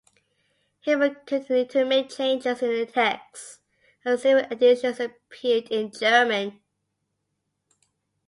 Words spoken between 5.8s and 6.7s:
German.